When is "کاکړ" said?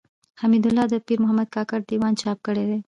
1.55-1.79